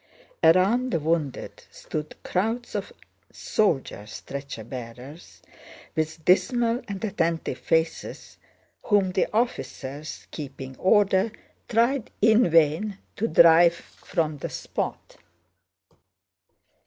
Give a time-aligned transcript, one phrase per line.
[0.43, 2.91] Around the wounded stood crowds of
[3.31, 5.43] soldier stretcher bearers
[5.95, 8.39] with dismal and attentive faces,
[8.85, 11.31] whom the officers keeping order
[11.69, 15.17] tried in vain to drive from the spot.